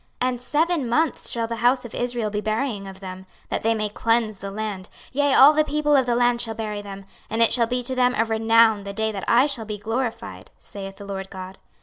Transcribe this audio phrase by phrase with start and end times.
[0.21, 3.75] 26:039:012 And seven months shall the house of Israel be burying of them, that they
[3.75, 4.89] may cleanse the land.
[5.09, 7.83] 26:039:013 Yea, all the people of the land shall bury them; and it shall be
[7.83, 11.59] to them a renown the day that I shall be glorified, saith the Lord GOD.